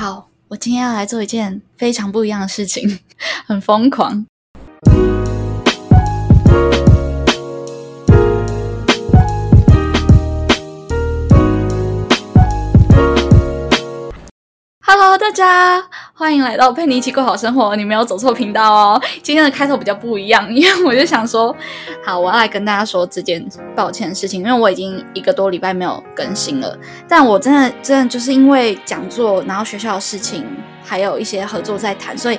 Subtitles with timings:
[0.00, 3.00] 好，我今天要来做一件非常不一样的事情，
[3.44, 4.24] 很疯狂。
[15.20, 17.76] 大家欢迎来到陪你一起过好生活。
[17.76, 19.02] 你没有走错频道哦。
[19.22, 21.54] 今天的开头比较不一样，因为我就想说，
[22.02, 23.46] 好，我要来跟大家说这件
[23.76, 26.74] 抱歉的事情，因为我已经一个多礼拜没有更新了。
[27.06, 30.42] 但我真的真的就是因为讲座，然后学校的事情，
[30.82, 32.38] 还有一些合作在谈，所以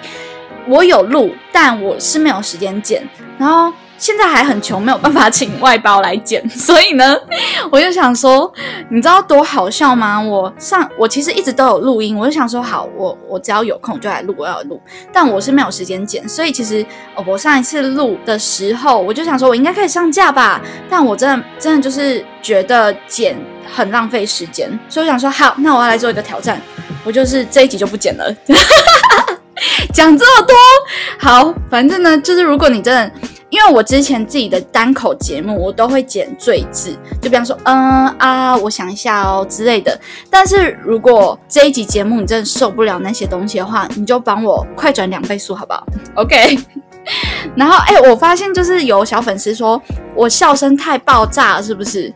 [0.68, 3.08] 我有录，但我是没有时间剪。
[3.38, 3.72] 然后。
[4.02, 7.16] 现在还很穷，没有办法请外包来剪， 所以呢，
[7.72, 8.52] 我就想说，
[8.90, 10.20] 你知道多好笑吗？
[10.20, 14.82] 我上我其实一直都有录音，我就想说，好，我我只要有空就来录，我要录，
[15.14, 16.84] 但我是没有时间剪，所以其实
[17.28, 23.38] 我上一次录的时候，我就想说我应该可以上架吧，但我真的真的就是觉得剪
[23.72, 26.60] 很浪费时间，所以我想说，好，那我要来做一个挑战，
[27.04, 28.36] 我就是这一集就不剪了，
[29.94, 30.56] 讲这么多，
[31.20, 33.12] 好，反正呢，就是如果你真的。
[33.52, 40.00] 因为我之前自己的单口节目，我都会剪最字，就比方说，嗯啊，我想一下哦之类的。
[40.30, 45.86] 但是如果这一集节目你真的受不了那些东西的话，你就帮我快转两倍速，好不好
[46.16, 46.58] ？OK。
[47.56, 49.82] 然后，哎，我发现就是有小粉丝说
[50.16, 52.14] 我笑声太爆炸了，是不是？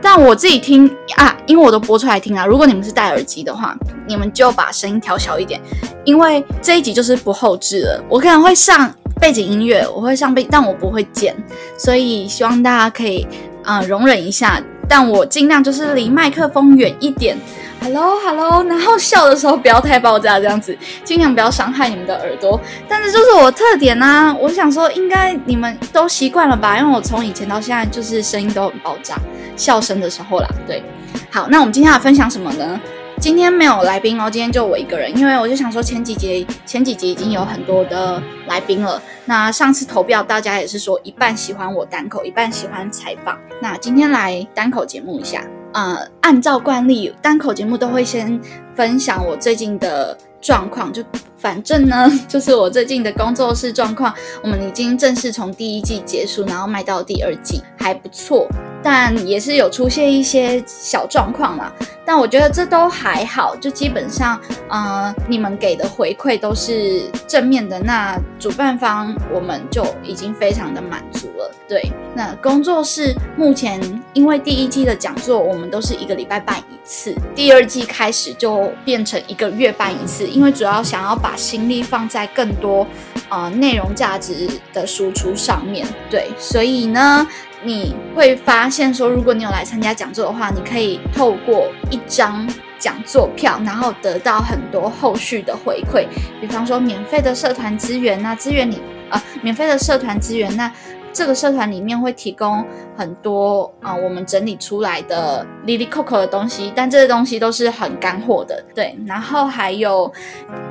[0.00, 2.46] 但我自己听啊，因为我都播出来听啊。
[2.46, 5.60] 如果你们是戴耳机的话，你们就把声音调小一点，
[6.04, 8.92] 因为这一集就是不后置了，我可能会上。
[9.20, 11.34] 背景音乐我会上背，但我不会剪，
[11.76, 13.26] 所以希望大家可以
[13.64, 14.62] 啊容忍一下。
[14.88, 17.36] 但我尽量就是离麦克风远一点
[17.82, 22.58] ，Hello Hello，然后笑的时候不要太爆炸，这样子尽量不要伤害你们的耳朵。
[22.88, 26.78] 但是就是我特点呢，我想说应该你们都习惯了吧？
[26.78, 29.16] 因为我从以前到现在就是声音都很爆炸，
[29.56, 30.48] 笑声的时候啦。
[30.66, 30.82] 对，
[31.30, 32.80] 好，那我们今天要分享什么呢？
[33.20, 39.02] 今天没有来宾哦，今天就我一个人，因为我就想说前几节前几集已经有很多的来宾了。
[39.24, 43.36] 那上次投票大家也是说一半喜欢我单口，一半喜欢采访。
[43.60, 48.40] 那今天来单口节目一下，呃，按照惯例单口节目都会先
[48.76, 51.02] 分享我最近的状况，就
[51.36, 54.14] 反正呢 就是我最近的工作室状况。
[54.44, 58.46] 我们已经正式从第一季结束，然后卖到第二季，还不错。
[58.82, 61.72] 但也是有出现一些小状况嘛，
[62.04, 71.50] 但我觉得这都还好，就基本上，呃，你们给的回馈都是正面的，那主办方我们就已经非常的满足了。
[71.68, 73.80] 对，那工作室目前
[74.14, 82.86] 因为第一季的讲座我们都是一个礼拜办一次，第二季开始就变成一个月办一次，因为主要想要把心力放在更多
[83.28, 85.86] 呃内容价值的输出上面。
[86.08, 87.26] 对，所以呢。
[87.64, 92.48] 你会发现说，如果你有来参加讲座的话，你可以透过一张
[92.78, 96.06] 讲座票，然后得到很多后续的回馈，
[96.40, 98.80] 比方说免费的社团资源那资源你
[99.10, 100.70] 啊，免费的社团资源那。
[101.18, 102.64] 这个社团里面会提供
[102.96, 108.96] 很多啊，我们整理出来的 Lily Coco 的东西，但这些东西都是很干货的，对。
[109.04, 110.12] 然后还有，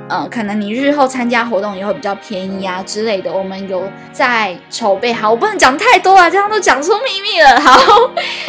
[0.07, 3.29] 呃，可能你日后参加活动也会比较便宜啊之类的。
[3.29, 7.59] 我们有在筹备，好，我不能讲太多啊，这样都讲出秘密了。
[7.59, 7.77] 好，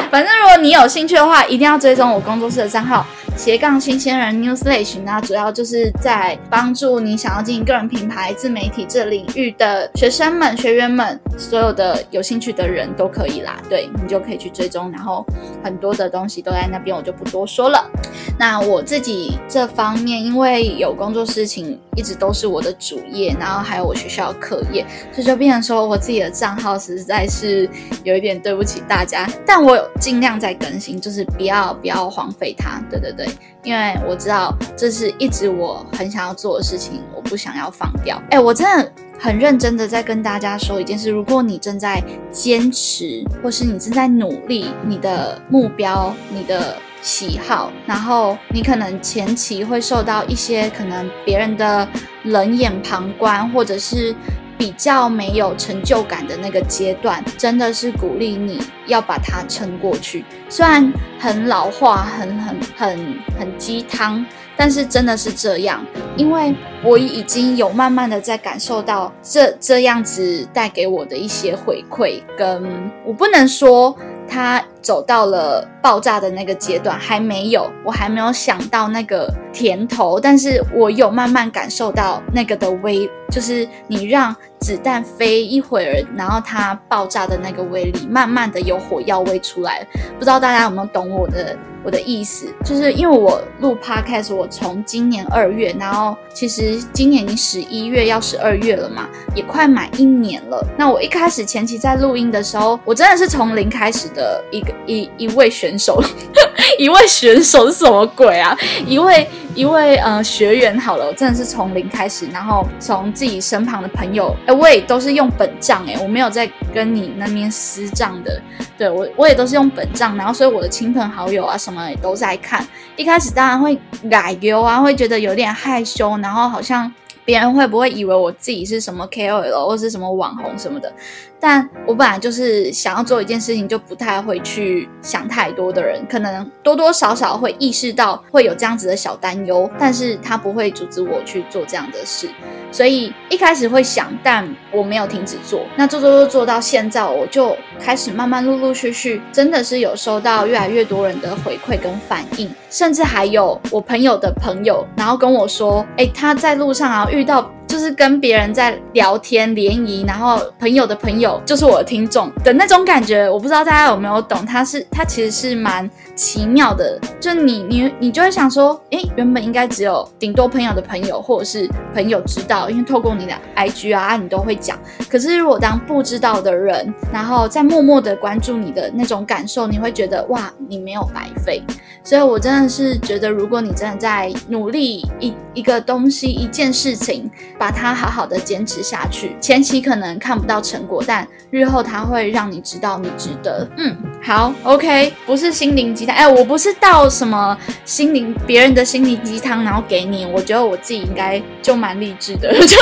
[0.08, 3.04] 反正如果你有兴趣的话，一定要追踪我工作室的账号。
[3.38, 13.56] 斜杠新鲜人 Newsletter 那主要就是在帮助你想要经营个人品牌、自媒体这领域的学生们、学员们，所有的有兴趣的人都可以啦。
[13.69, 15.25] 对你就可以去追踪，然后
[15.62, 17.88] 很多的东西都在那边，我就不多说了。
[18.37, 27.70] 那我自己这方面，因为有工作事情，一直都是我的主业，然后还有我学校课业，所以就变成说我自己的账号实在是
[28.03, 32.82] 有一点对不起大家，但我有尽量在更新，就是不要不要荒废它。
[32.91, 33.27] 对对对。
[33.62, 38.20] 因为我知道这是一直我很想要做的事情，我不想要放掉。
[38.30, 51.86] 哎，我真的很认真的在跟大家说一件事：如果你正在坚持，或是你正在努力，你的目标、你的喜好，然后你可能前期会受到一些可能别人的
[52.24, 54.14] 冷眼旁观，或者是。
[54.58, 60.25] 比较没有成就感的那个阶段，真的是鼓励你要把它撑过去。
[60.49, 64.26] 虽然很老化，很很很很鸡汤，
[64.56, 65.82] 但是真的是这样。
[66.16, 66.52] 因为
[66.82, 73.96] 我已经有慢慢的在感受到这这样子带给我的一些回馈，跟我不能说。
[74.28, 89.86] 它走到了爆炸的那个阶段，还没有，我还没有想到那个甜头，但是我有慢慢感受到那个的威，就是你让子弹飞一会儿，然后它爆炸的那个威力，慢慢的有火药味出来。
[90.19, 91.56] 不知道大家有没有懂我的？
[91.88, 100.62] 我的意思，就是因为我录 podcast，我从今年二月，然后其实今年已经十一月要十二月了嘛，也快满一年了。
[100.76, 105.99] 那我一开始前期在录音的时候，我真的是从零开始的一个一一位选手，
[106.79, 108.55] 一位选手是什么鬼啊？
[108.87, 109.26] 一位。
[109.58, 118.40] 一位呃学员好了，我真的是从零开始，然后从自己身旁的朋友，哎，我也都是用本账，哎，我没有在跟你那边私账的，
[118.78, 122.64] 对我我也都是用本账，然后所以我的亲朋好友啊什么也都在看，
[122.94, 123.76] 一开始当然会
[124.08, 126.94] 改丢啊，会觉得有点害羞，然后好像。
[127.28, 130.90] 别人会不会以为我自己是什么 KOL 或是什么网红什么的？
[131.38, 142.26] 但我本来就是想要做一件事情，就不太会去想太多的人，可能多多少少会意识到会有这样子的小担忧，但是他不会阻止我去做这样的事。
[142.72, 145.66] 所以一开始会想，但我没有停止做。
[145.76, 157.50] 那做做做做到现在，我就开始慢慢陆陆续续，真的是有收到越来越多人的回馈跟反应，甚至还有我朋友的朋友，然后跟我说，哎，他在路上啊遇遇到。
[157.69, 164.44] 就是跟别人在聊天联谊，然后朋友的朋友就是我的听众的那种感觉，我不知道大家有没有懂。
[164.47, 165.88] 他是他其实是蛮
[166.19, 174.76] 奇妙的，就你你你就会想说，诶，原本应该只有顶多朋友的朋友或者是朋友知道，因为透过你的 IG 啊，你都会讲。
[175.09, 181.62] 可是如果当不知道的人，然后在默默的关注你的那种感受，你会觉得哇，你没有白费。
[182.03, 187.31] 所以我真的是觉得，如果你真的在努力一一个东西一件事情。
[187.59, 193.69] 把它好好的坚持下去，前期可能看不到成果，但日后它会让你知道你值得。
[193.76, 202.76] 嗯，好，OK，不是心灵鸡哎，我不是倒什么心灵别人的心灵鸡汤，然后给你，我觉得我自己应该就蛮励志的， 就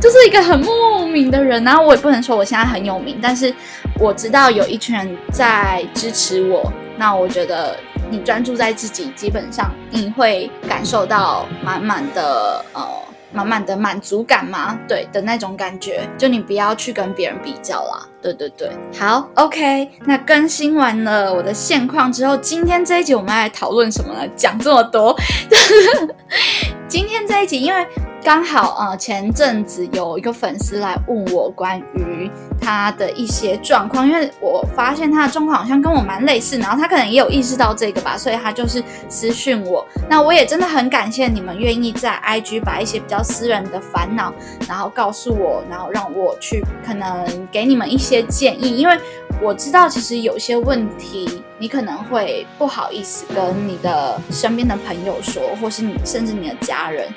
[0.00, 1.62] 就是一个很莫名的人。
[1.64, 3.54] 然后我也不能说我现在很有名，但是
[3.98, 6.72] 我知道有一群人在支持我。
[6.96, 7.76] 那我觉得
[8.10, 12.86] 你专注在自己，基本上你会感受到满满的呃。
[13.36, 14.78] 满满的满足感吗？
[14.86, 18.06] 对的那种感觉，就你不要去跟别人比较啦。
[18.24, 19.86] 对对对，好，OK。
[20.06, 24.26] 那更新完了我的现况之后，今天这一集我们来讨论什么呢？
[24.34, 25.14] 讲这么多，
[26.88, 27.86] 今天这一集因为。
[28.24, 39.86] 刚好啊，前阵子有一个粉丝来问我关于他的一些状况，因为我发现他的状况好像跟我蛮类似，然后他可能也有意识到这个吧，所以他就是私讯我。
[40.08, 44.32] 那我也真的很感谢你们愿意在 IG 把一些比较私人的烦恼，
[44.66, 48.98] 然后告诉我，然后让我去可能给你们一些些建议，因为
[49.42, 57.08] 我知道其实有些问题你可能会不好意思跟你的身边的朋友说，或是你甚至你的家人。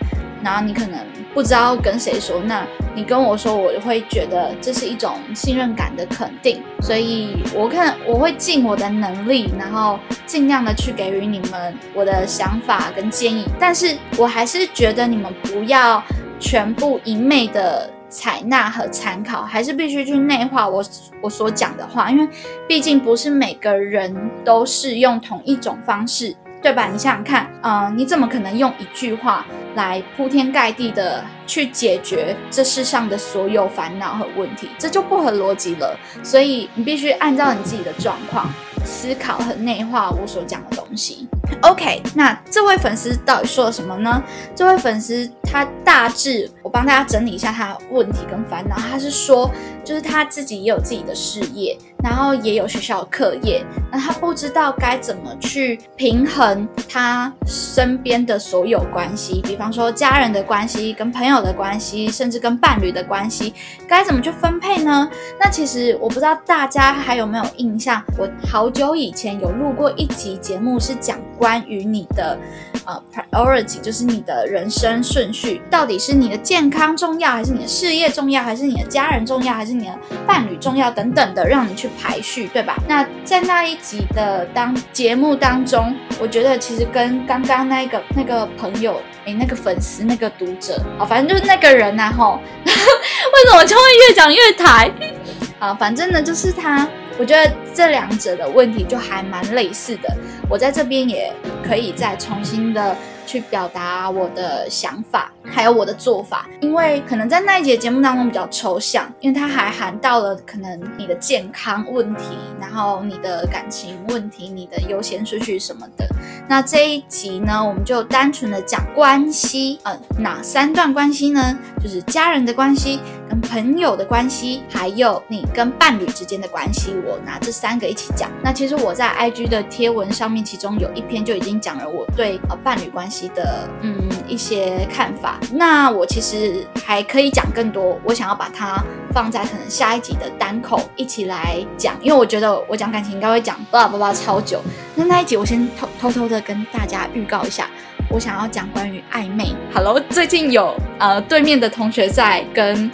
[0.44, 1.00] 然后你可能
[1.34, 2.66] 不知道跟谁说，那
[2.96, 16.02] 你跟我说，我会觉得这是一种信任感的肯定，所以我看我会尽我的能力，然后尽量的去给予你们我的想法跟建议，但是我还是觉得你们不要
[16.40, 20.84] 全部一昧的采纳和参考，还是必须去内化我
[21.22, 22.28] 我所讲的话，因为
[22.68, 26.36] 毕竟不是每个人都是用同一种方式。
[26.60, 26.90] 对吧？
[26.92, 29.46] 你想想看，嗯，你怎么可能用一句话
[29.76, 34.68] 来铺天盖地的去解决这世上的所有烦恼和问题？
[34.76, 35.96] 这就不合逻辑了。
[36.24, 38.50] 所以你必须按照你自己的状况
[38.84, 41.28] 思考和内化我所讲的东西。
[41.62, 44.22] OK，那这位粉丝到底说了什么呢？
[44.56, 48.76] 这位粉丝他大致我帮大家整理一下他问题跟烦恼。
[48.76, 49.50] 他是说，
[49.84, 51.78] 就是他自己也有自己的事业。
[52.04, 63.52] 然后也有学校课业，那他不知道该怎么去平衡他身边的所有关系，比方说家人的关系、跟朋友的关系，甚至跟伴侣的关系，
[63.88, 65.10] 该怎么去分配呢？
[65.40, 72.38] 那其实我不知道大家还有没有印象，我好久以前有录过一集节目，是讲关于你的
[72.86, 79.94] 呃 priority，就是你的人生顺序，到底是你的健康重要，还是你的事业重要，还是你的家人重要，还是你的
[80.26, 81.90] 伴侣重要等等的，让你去。
[82.00, 82.76] 排序对吧？
[82.88, 94.92] 那在那一集的当节目当中，我觉得其实跟刚刚那个那个朋友，哎，那个粉丝那个读者，啊，反正就是那个人呐，吼， 为什么就会越讲越抬？
[95.60, 96.88] 啊，反正呢，就是他，
[97.20, 100.16] 我觉得这两者的问题就还蛮类似的。
[100.50, 101.34] 我在这边也
[101.64, 102.96] 可以再重新的。
[103.28, 116.08] 去表达我的想法，还有我的做法，因为可能在那一节节目当中比较抽象，因为它还含到了可能你的健康问题，然后你的感情问题，你的优先顺序什么的。
[116.48, 121.58] 那这一集呢，我们就单纯的讲关系，呃，哪三段关系呢？
[121.82, 126.94] 就是家人的关系、跟朋友的关系，还有你跟伴侣之间的关系。
[127.04, 128.30] 我拿这三个一起讲。
[128.44, 135.40] 那其实我在 IG 的贴文上面，其中有一篇就已经讲了我对呃伴侣关系的嗯一些看法。
[135.54, 144.62] 那我其实还可以讲更多，我想要把它放在可能下一集的单口一起来讲，因为我觉得我讲感情应该会讲叭叭叭超久。
[144.96, 147.70] 那那一集我先偷偷偷的跟大家预告一下。
[148.10, 149.54] 我想要讲关于暧昧。
[149.74, 152.90] Hello，最近有呃对面的同学在跟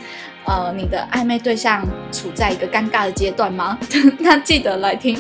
[0.46, 3.78] 呃你的暧昧对象处在一个尴尬的阶段吗？
[4.18, 5.16] 那记得来听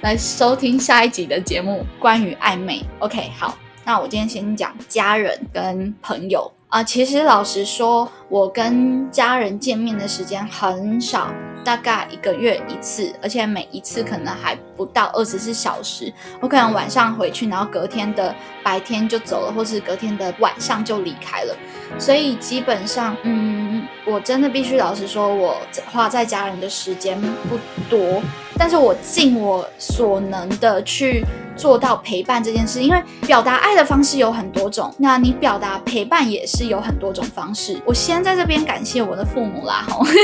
[0.00, 2.82] 来收听下一集的节目，关于暧昧。
[3.00, 6.82] OK，好，那我今天先讲家人跟朋友啊。
[6.82, 11.32] 其实老实说，我跟家人见面的时间很少。
[11.64, 16.12] 大概一个月一次，而且每一次可能还不到二十四小时。
[16.38, 21.56] 我可能晚上回去，然后隔天的白天就走了，或是隔天的晚上就离开了。
[21.98, 23.63] 所以基本上，嗯，
[24.04, 25.56] 我真的必须老实说，我
[25.90, 28.22] 花在家人的时间不多。
[28.56, 31.24] 但是我尽我所能的去
[31.56, 37.80] 做到陪伴这件事，因为表达爱的方式有很多种，那你表达陪伴也是有很多种方式。
[37.84, 40.06] 我先在这边感谢我的父母啦，吼。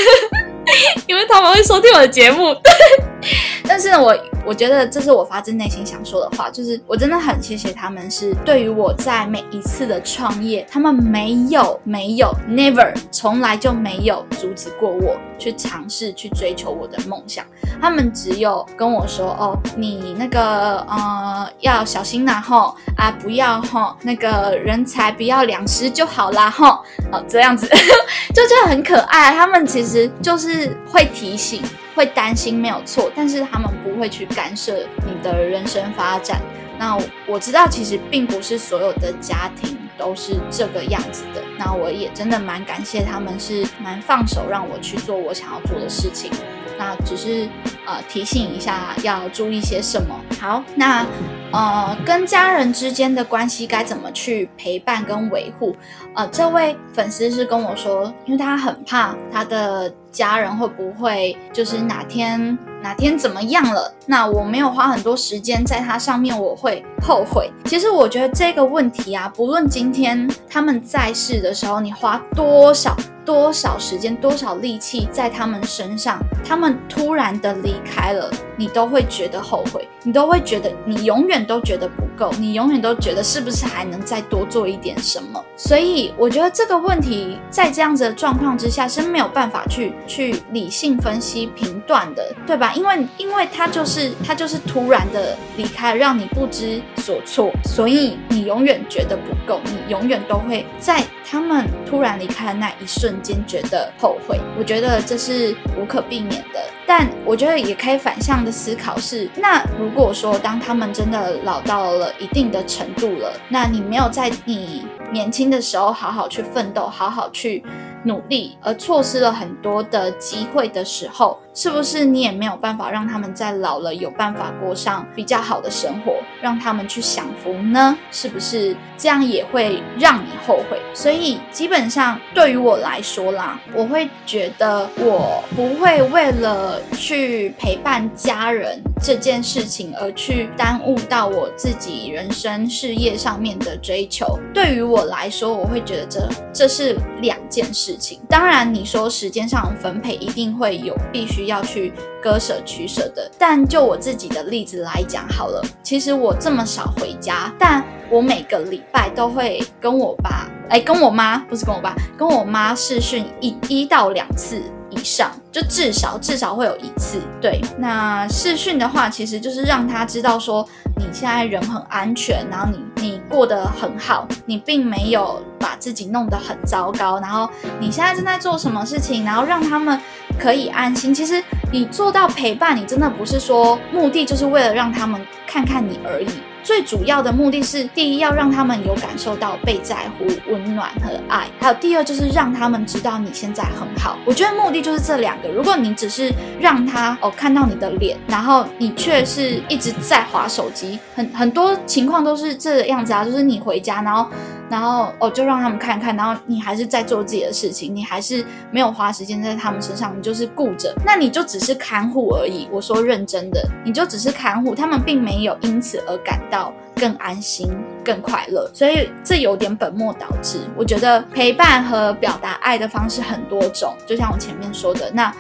[1.09, 2.55] 因为他们会收听我的节目，
[3.73, 15.17] 但是呢，我我觉得这是我发自内心想说的话，就是我真的很谢谢他们，是对于我在每一次的创业，他们没有没有 never 从来就没有阻止过我。
[15.41, 17.45] 去尝试去追求我的梦想，
[17.81, 27.67] 他们只有跟我说哦，你那个呃要小心呐吼啊，不要吼那个人才不要两失就好啦吼，哦这样子
[28.35, 30.41] 就觉得很可爱，他们其实就。
[30.41, 31.63] 是会提醒、
[31.95, 36.41] 会担心，没有错，但是他们不会去干涉你的人生发展。
[36.79, 41.43] 那我知道，其实并不是所有的家庭都是这个样子的。
[41.59, 46.31] 那我也真的蛮感谢他们，是蛮放手让我去做我想要做的事情。
[46.79, 47.47] 那只是
[47.87, 50.19] 呃提醒一下，要注意些什么。
[50.41, 51.07] 好，那
[51.53, 55.77] 呃跟家人之间的关系该怎么去陪伴跟维护？
[56.15, 63.93] 呃，这位粉丝是跟我说，因为他很怕他的家人会不会就是哪天哪天怎么样了？
[64.07, 67.51] 那我没有花很多时间在它上面，我会后悔。
[67.65, 72.97] 其实我觉得这个问题啊，不论今天他们在世的时候，你花多少。
[73.23, 85.41] 多少时间、多少力气在他们身上，他们突然的离开了，你都会觉得后悔，你都会觉得你永远都觉得不够，你永远都觉得是不是还能再多做一点什么？
[85.55, 92.73] 所以我觉得这个问题在这样子的状况之下是没有办法去去理性分析评断的，对吧？
[92.75, 103.21] 因为因为他就是他就是突然的离开，让你不知所措，所以你永远觉得不够，你永远都会在他们突然离开的那一瞬。
[103.23, 106.61] 间觉得后悔，我觉得这是无可避免的。
[106.87, 117.63] 但我觉得也可以反向的思考是：那如果说当他们真的老到了一定的程度了，那你没有在你年轻的时候好好去奋斗，好好去
[118.05, 121.39] 努力，而错失了很多的机会的时候。
[121.53, 127.99] 是不是你也没有办法让他们在老了有办法过上比较好的生活，让他们去享福呢？
[128.13, 130.81] 是不是这样也会让你后悔？
[130.95, 144.39] 所以基本上对于我来说啦，我会觉得我不会为了去陪伴家人这件事情而去耽误到我自己人生事业上面的追求。
[144.55, 148.21] 对于我来说，我会觉得这这是两件事事情。
[148.29, 151.41] 当然，你说时间上分配一定会有必须。
[151.51, 151.93] 要去
[152.23, 167.21] 割舍取舍的，但就我自己的例子来讲好了，其实我这么少回家，但我每个礼拜都会跟我爸，哎，跟我妈，不是跟我爸，跟我妈视讯一一到两次以上，就至少至少会有一次。
[167.41, 170.67] 对，那视讯的话，其实就是让他知道说
[170.97, 180.01] 你现在人很安全，然后你你过得很好，你并没有把自己弄得很糟糕，然后你现在正在做什么事情，然后让他们。
[180.39, 181.13] 可以安心。
[181.13, 186.29] 其实你做到陪伴，你真的不是说目的就是为了让他们看看你而已。
[186.71, 194.17] 最主要的目的是，第一要让他们有感受到被在乎、温暖和爱；还有第二就是让他们知道你现在很好。
[194.25, 195.49] 我觉得目的就是这两个。
[195.49, 204.31] 如果你只是让他哦看到你的脸，然后你却是一直在划手机，很很多情况都是这样子啊，就是你回家然后。
[204.71, 212.69] 然后哦就让他们看看，然后你还是在做自己的事情，你还是没有花时间在他们身上，你就是顾着，那你就只是看护而已。
[212.71, 217.69] 我说认真的，你就只是看护，他们并没有因此而感到更安心、
[218.05, 220.61] 更快乐，所以这有点本末倒置。
[220.77, 225.35] 我觉得陪伴和表达爱的方式很多种，就像我前面说的那。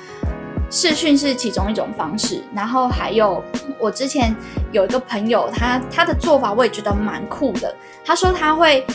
[0.72, 3.42] 视讯是其中一种方式，然后还有
[3.76, 4.32] 我之前
[4.70, 7.74] 有一个朋友，他他的做法我也觉得蛮酷的。
[8.04, 8.86] 他说他会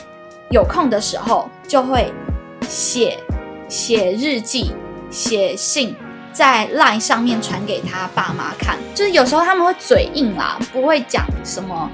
[0.49, 2.13] 有空的时候就会
[2.67, 3.19] 写
[3.67, 4.71] 写日记、
[5.09, 5.95] 写信，
[6.31, 8.77] 在 LINE 上面传给他爸妈看。
[8.93, 11.89] 就是有时候他们会嘴硬啦，不会讲什么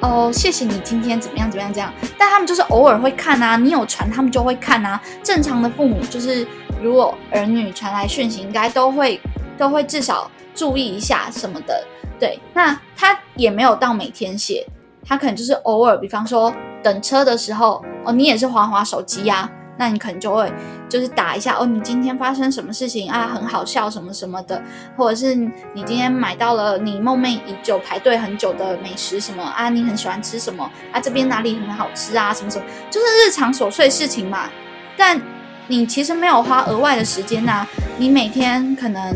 [0.00, 5.00] 哦，谢谢你今天怎么样怎么样这样，但他们就是偶尔会看啊，你有传他们就会看啊。
[5.22, 6.46] 正常的父母就是。
[6.82, 9.18] 如果儿女传来讯息，应该都会
[9.56, 11.82] 都会至少注意一下什么的。
[12.20, 14.66] 对，那他也没有到每天写，
[15.02, 16.54] 他可能就是偶尔，比方说
[16.86, 20.52] 等车的时候，哦，你也是滑滑手机呀，那你可能就会
[20.88, 23.26] 就是打一下，哦，你今天发生什么事情啊？
[23.34, 24.62] 很好笑什么什么的，
[24.96, 29.68] 或者是你今天买到了你梦寐已久、排队很久的美食什么啊？
[29.68, 31.00] 你很喜欢吃什么啊？
[31.00, 32.32] 这边哪里很好吃啊？
[32.32, 34.48] 什么什么，就是日常琐碎事情嘛。
[34.96, 35.20] 但
[35.66, 37.66] 你其实没有花额外的时间呐，
[37.98, 39.12] 你每天可能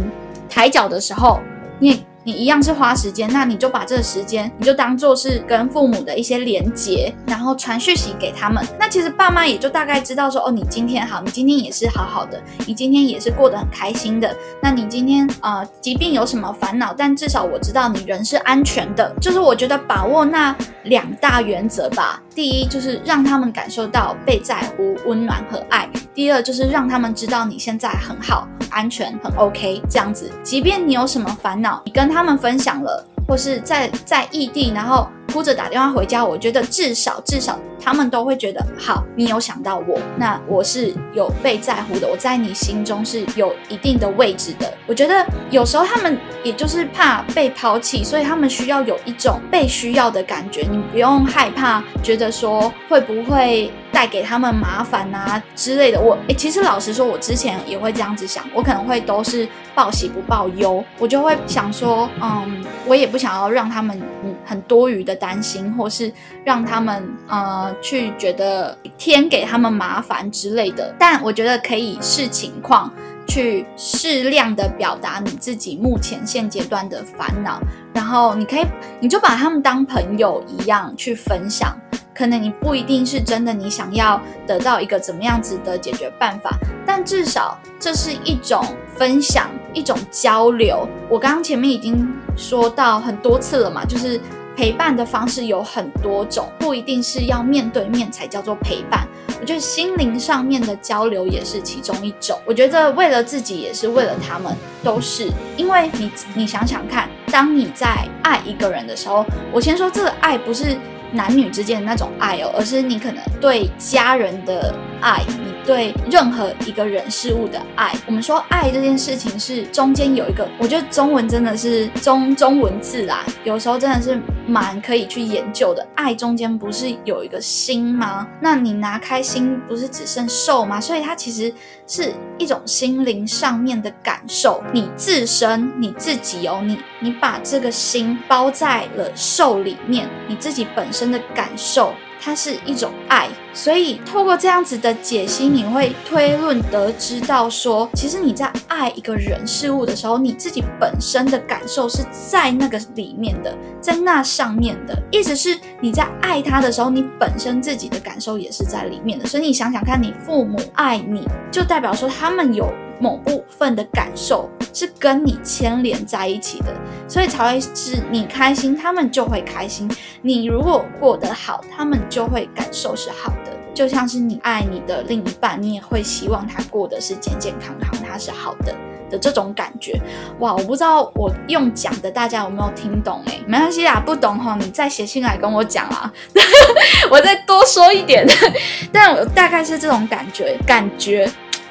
[0.48, 1.38] 抬脚的时候，
[1.78, 2.04] 你。
[2.22, 8.62] 你一样是花时间，那你就把这个时间，你就当做是跟父母的一些连接，然后传讯息给他们。
[8.78, 14.36] 那其实爸妈也就大概知道说，哦，你今天好，你今天也是好好的，你今天也是过得很开心的。
[14.62, 19.14] 那你今天呃，即便有什么烦恼，但至少我知道你人是安全的。
[19.20, 22.22] 就是我觉得把握那两大原则吧。
[22.34, 30.30] 第一就是让他们感受到被在乎、温暖和爱；第二就是让他们知道你现在很好、安全、很 OK 这样子。
[30.42, 35.08] 即便你有什么烦恼，你跟他们分享了，或是在在异地，然后。
[35.32, 44.74] 哭着打电话回家，我觉得至少至少他们都会觉得好，你有想到我，那我是有被在乎的，我在你心中是有一定的位置的。
[44.88, 50.66] 我觉得有时候他们也就是怕被抛弃，所以他们需要有一种被需要的感觉。
[50.68, 56.00] 你不用害怕，觉得说会不会带给他们麻烦啊之类的。
[56.00, 65.16] 我诶，其实老实说，我之前也会这样子想，我可能会都是报喜不报忧，我就会想说，嗯，我也不想要让他们嗯很多余的。
[65.20, 66.10] 担心，或是
[66.44, 72.90] 让他们呃去觉得添给他们麻烦之类的，但我觉得可以视情况
[73.28, 77.60] 去适量的表达你自己目前现阶段的烦恼，
[77.92, 78.64] 然后你可以
[78.98, 81.76] 你就把他们当朋友一样去分享，
[82.20, 86.50] 可能你不一定是真的你想要得到一个怎么样子的解决办法，
[86.84, 88.62] 但至少这是一种
[88.94, 90.86] 分享，一种交流。
[91.08, 92.06] 我刚刚前面已经
[92.36, 94.20] 说到很多次了嘛，就是。
[94.56, 99.08] 陪伴的方式有很多种，不一定是要面对面才叫做陪伴。
[99.40, 102.38] 我觉得心灵上面的交流也是其中一种。
[102.44, 104.54] 我觉得为了自己也是为了他们，
[104.84, 110.76] 都是因为你，你想想看，当你在爱一个人的时候，我先说这个爱不是。
[111.12, 117.94] 男女之间的那种爱哦，而是你可能对家人的爱，你对任何一个人事物的爱。
[118.04, 125.86] 我们说爱这件事情是中间有一个，我觉得中文真的是中中文字啊，有时候真的是蛮可以去研究的。
[125.94, 128.26] 爱中间不是有一个心吗？
[128.40, 130.80] 那你拿开心，不是只剩受吗？
[130.80, 131.52] 所以它其实
[131.86, 134.62] 是一种心灵上面的感受。
[134.72, 141.10] 你自身你自己哦，你你把这个心包在了受里面，你自己本身。
[141.10, 159.26] 的感受，它是一种爱，所以透过这样子的解析，你会推论得知到说，其实你在爱一个人事物的时候，你自己本身的感受是在那个里面的，在那上面的，意思是你在爱他的时候，你本身自己的感受也是在里面的。
[159.26, 162.70] 所以你想想看，你父母爱你，就代表说他们有。
[163.00, 166.66] 某部分的感受是跟你牵连在一起的，
[167.08, 169.88] 所以才会是你开心，他们就会开心；
[170.22, 173.58] 你如果过得好，他们就会感受是好的。
[173.72, 178.74] 就像是你爱你的另一半，你也会希望他过得是健健康康，他是好的
[179.08, 179.98] 的这种感觉。
[180.40, 183.22] 哇，我不知道我用讲的大家有没有听懂？
[183.26, 186.12] 诶，没关系啦，不懂哈，你再写信来跟我讲啊，
[187.10, 188.26] 我再多说一点。
[188.92, 191.30] 但我大概是这种感觉，感觉。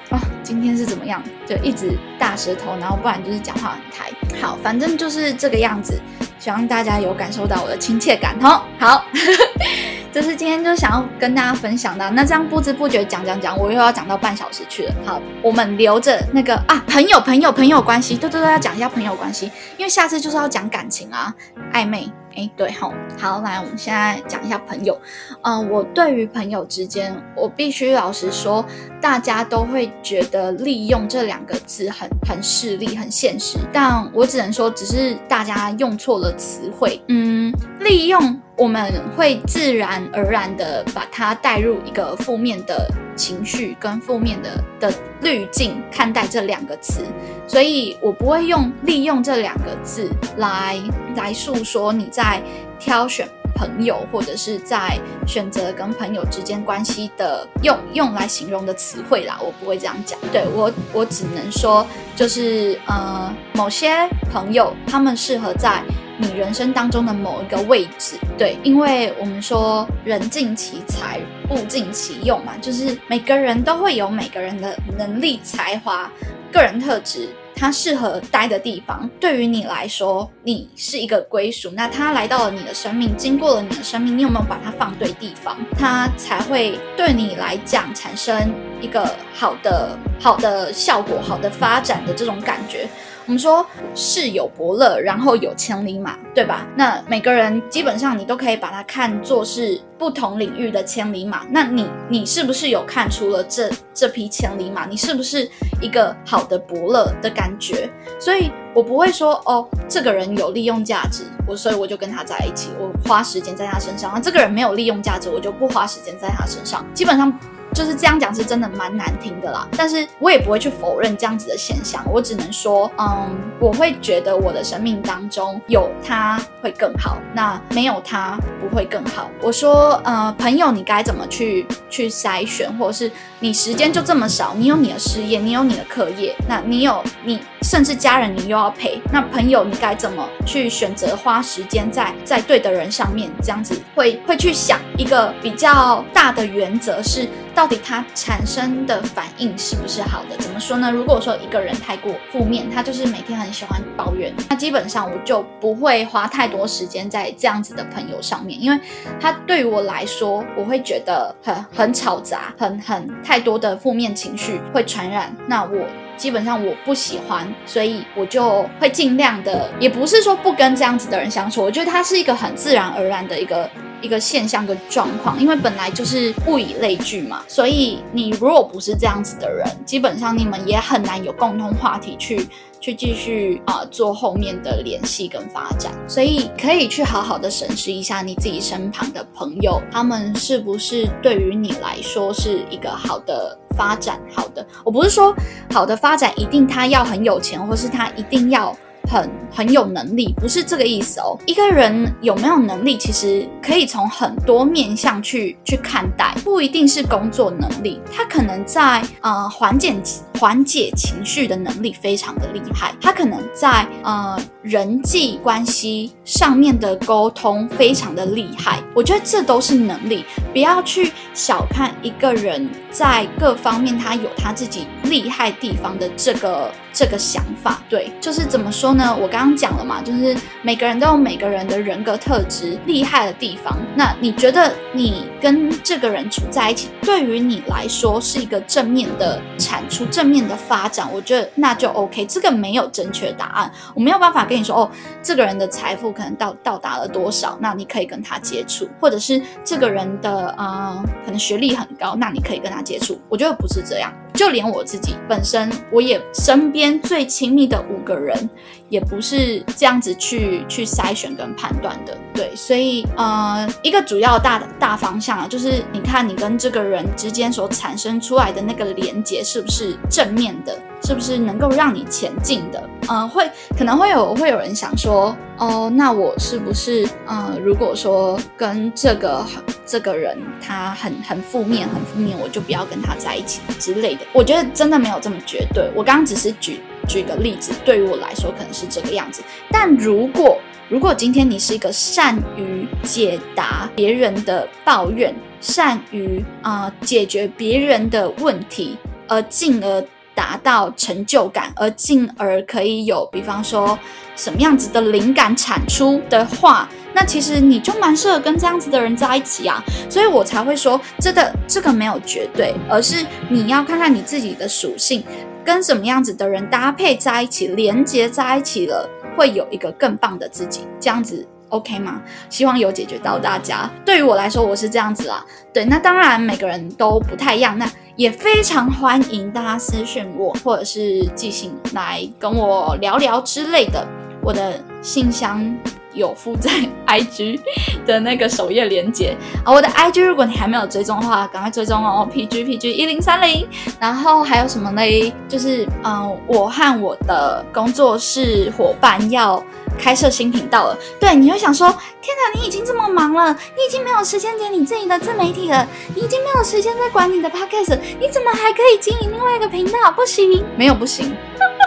[0.09, 1.21] 哦，今天是怎么样？
[1.45, 4.09] 就一直大舌头，然后不然就是讲话很抬。
[4.41, 6.01] 好，反正就是这个样子，
[6.39, 8.39] 希望大家有感受到我的亲切感。
[8.41, 9.05] 吼，好，
[10.11, 12.09] 这是今天就想要跟大家分享的。
[12.11, 14.93] 那这样不知不觉讲讲讲，我又要讲到半小时去了。
[15.05, 21.31] 好，我们留着那个啊，朋友朋友朋友关系，对对对，要讲一下朋友关系，因为下次就是要讲感情啊，
[21.71, 22.11] 暧昧。
[22.39, 24.97] 哎，对吼，好，来，我们现在讲一下朋友。
[25.41, 28.65] 嗯，我对于朋友之间，我必须老实说，
[29.01, 37.01] 大家都会觉得利用这两个字很很势利、很现实，但我只能说，只是大家用错了词汇。
[37.09, 38.39] 嗯，利用。
[38.59, 47.05] 我们会自然而然的把它带入一个负面的情绪跟负面的的滤镜看待这两个词，
[47.47, 50.77] 所以我不会用利用这两个字来
[51.15, 52.41] 来诉说你在
[52.77, 60.19] 挑选朋友或者是在选择跟朋友之间关系的用用来形容的词汇啦，我不会这样讲。
[60.33, 65.81] 对我，我只能说就是呃，某些朋友他们适合在。
[66.21, 71.17] 你人生当中的某一个位置，对，因为我们说人尽其才，
[71.49, 76.11] 物尽其用嘛，就是每个人都会有每个人的能力、才华、
[76.51, 79.09] 个人特质，他适合待的地方。
[79.17, 92.89] 对于你来说，你是一个归属，那他来到了你的生命，经过了你的生命，你有没有把它放对地方，他才会对你来讲产生一个好的、好的效果、好的发展的这种感觉。
[93.29, 93.63] 我们说
[93.93, 96.65] 世有伯乐，然后有千里马，对吧？
[96.75, 101.45] 那每个人基本上你都可以把它看作是不同领域的千里马。
[101.51, 104.87] 那你你是不是有看出了这这匹千里马？
[104.87, 105.47] 你是不是
[105.79, 107.87] 一个好的伯乐的感觉？
[108.19, 114.11] 所以我不会说哦，这个人有利用价值，我所以我就跟他在一起，我花时间在他身上。
[114.11, 116.83] 那这个人没有利用价值，我就不花时间在他身上。
[116.95, 117.31] 基本上。
[117.73, 129.29] 就是这样讲是真的蛮难听的啦，但是我也不会去否认这样子的现象，我只能说，嗯，我会觉得我的生命当中有他会更好，那没有他不会更好。
[129.41, 137.39] 我说，呃，朋友你该怎么去去筛选，或者是你时间就这么少，你有你的事业，你有你的课业，那你有你。
[137.61, 143.29] 甚至家人你又要陪，那朋友你该怎么去选择花时间在在对的人上面？
[143.41, 150.37] 这样子会会去想一个比较大的原则是，到底他产生的反应是不是好的？
[150.37, 150.89] 怎么说呢？
[150.91, 158.79] 如果说一个人太过负面，他就是每天很喜欢抱怨，那基本上我就不会花太多时间在这样子的朋友上面，因为
[159.19, 165.35] 他对于我来说，我会觉得很很吵杂，很很太多的负面情绪会传染。
[165.47, 165.85] 那我。
[166.19, 171.63] 基本上我不喜欢，所以我就会尽量的，也不是说不跟这样子的人相处。
[171.63, 173.69] 我觉得它是一个很自然而然的一个
[174.01, 177.41] 一个现象跟状况，因为本来就是物以类聚嘛。
[177.47, 182.45] 所以你如果不是这样子的人，基本上你们也很难有共同话题去
[182.81, 185.91] 去继续啊做后面的联系跟发展。
[186.05, 193.57] 所以可以去好好的审视一下你自己身旁的朋友，他们是不是对于你来说是一个好的。
[193.79, 195.33] 发展好的，我不是说
[195.71, 198.75] 好的发展一定他要很有钱，或是他一定要
[199.09, 201.39] 很很有能力，不是这个意思哦。
[201.45, 209.95] 一个人有没有能力，其实可以从很多面向去去看待，不一定是工作能力，他可能在呃缓解
[210.39, 218.81] 缓解情绪的能力非常的厉害，他可能在呃人际关系上面的沟通非常的厉害。
[218.95, 220.23] 我觉得这都是能力，
[220.53, 222.69] 不要去小看一个人。
[222.91, 229.15] 在各方面，他有他自己厉害地方的这个这个想法，对，就是怎么说呢？
[229.15, 233.77] 我刚刚讲了嘛，就是每个人都有每个人的人格特质厉害的地方。
[233.95, 241.07] 那你觉得你跟这个人处在一起，对于你来说是一个正面的产出、正面的发展？
[241.13, 242.25] 我觉得那就 OK。
[242.25, 244.91] 这个没有正确答案，我没有办法跟你说哦，
[245.23, 252.79] 这个人的财富可能到到达了多少，那你可以跟他接触，或者是这个人的呃，可能学历很高，那你可以跟他。
[252.81, 254.11] 接触，我觉得不是这样。
[254.33, 258.49] 就连我自己本身，我也身边最亲密的五个人，
[258.89, 262.17] 也不是这样子去去筛选跟判断的。
[262.33, 270.77] 对，所以呃，一个主要大的大方向啊，就是你看你跟这个人之间所产生出来的那个连接是不是正面的。
[271.01, 272.89] 是不是能够让你前进的？
[273.07, 279.45] 嗯，会可能会有会有人想说，哦，那我是不是，嗯，如果说跟这个
[279.85, 284.25] 这个人他很很负面，很负面，我就不要跟他在一起之类的？
[284.33, 285.89] 我觉得真的没有这么绝对。
[285.95, 289.41] 我刚刚只是举举个例子，对于我来说可能是这个样子。
[289.69, 303.97] 但如果如果今天你是一个善于解答别人的抱怨，善于啊解决别人的问题，而进而达到成就感，而进而可以有，比方说
[304.35, 309.83] 什么样子的灵感产出的话，那其实你就蛮适合跟这样子的人在一起啊。
[310.09, 315.23] 所以我才会说，这个这个没有绝对，而是你要看看你自己的属性，
[315.69, 320.87] 跟什么样子的人搭配在一起，连接在一起了，会有一个更棒的自己。
[320.99, 321.47] 这样子。
[321.69, 322.19] OK 吗？
[322.49, 323.87] 希望有解决到大家。
[324.03, 325.45] 对于我来说，我是这样子啦。
[325.71, 334.03] 对，那当然每个人都不太一样，那也非常欢迎大家私讯我，或者是寄信来跟我聊聊之类的。
[334.41, 335.63] 我的信箱
[336.13, 336.69] 有附在
[337.07, 337.59] IG
[338.05, 339.71] 的那个首页连接啊。
[339.71, 343.67] 我的 IG 如果你还没有追踪的话，赶快追踪哦，PG PG 一零三零。
[343.99, 345.33] 然后还有什么嘞？
[345.47, 349.63] 就是嗯，我和我的工作室伙伴要。
[349.97, 351.89] 开设新频道了，对，你会想说，
[352.21, 360.09] 天哪，你已经这么忙了，你已经没有时间剪你自己的自媒体了，你已经没有时间在管你的 podcast，你怎么还可以经营另外一个频道？
[360.15, 361.35] 不行，没有不行。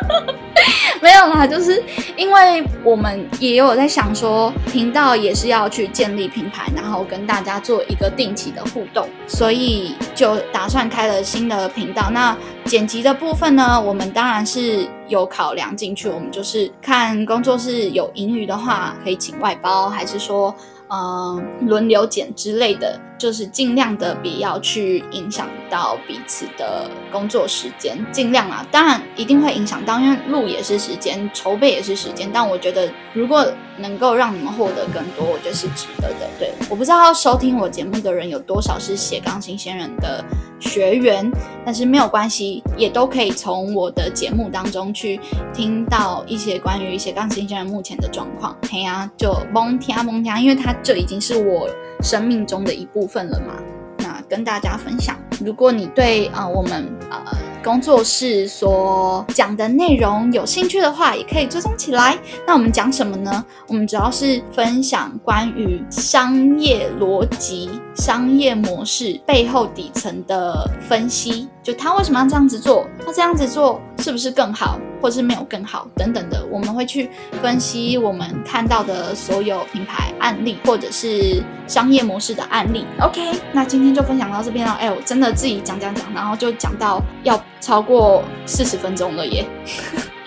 [1.03, 1.83] 没有啦，就是
[2.17, 12.11] 因为我们也有在想说，频道也是要去建立品牌，然后跟大家做一个定期的互动，所以就打算开了新的频道。
[12.12, 20.55] 那剪辑的部分呢，我们当然是有考量进去，我们就是看工作室有盈余的话，可以请外包，还是说。
[20.95, 32.28] 嗯，轮流剪之类的，就是尽量的不要去影响到彼此的工作时间，尽量啊，当然一定会影响到，因为录也是时间，筹备也是时间。
[32.32, 33.46] 但我觉得，如果
[33.78, 36.28] 能够让你们获得更多，我觉得是值得的。
[36.38, 40.24] 对，我不知道收听我节目的人有多少是写钢琴新人的
[40.61, 41.30] 学员，
[41.64, 45.18] 但是没有关系，也都可以从我的节目当中去
[45.54, 48.56] 听到一些关于写钢琴新人目前的状况。
[48.68, 50.74] 嘿呀，就蒙听蒙听，因为他。
[50.82, 51.68] 这已经是我
[52.02, 53.55] 生命中的一部分了嘛？
[53.98, 57.22] 那跟大家分享，如果你对啊我们呃
[57.62, 62.18] 工作室所讲的内容有兴趣的话，也可以追踪起来。
[62.46, 63.44] 那我们讲什么呢？
[63.68, 71.48] 我们主要是分享关于商业逻辑、商业模式背后底层的分析。
[71.62, 72.85] 就他为什么要这样子做？
[73.07, 76.44] 他这样子做是不是更好，或是没有更好等等的？
[76.51, 77.09] 我们会去
[77.40, 82.85] 分析我们看到的所有品牌案例，或者是商业模式的案例。
[83.01, 83.20] OK，
[83.53, 84.72] 那今天就分享到这边了。
[84.72, 89.48] 哎，我真的自己讲讲讲，然后就讲到要超过四十分钟了耶。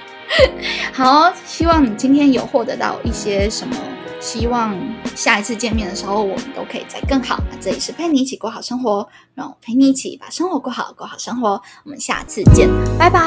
[0.92, 3.76] 好，希望你今天有获得到一些什么。
[4.20, 4.76] 希望
[5.14, 7.38] 下一次见面的时候，我们都可以再更好。
[7.52, 11.62] 那这里是陪你一起过好生活，让我陪你一起把生活过好，过好生活。
[11.84, 12.68] 我们下次见，
[12.98, 13.22] 拜拜。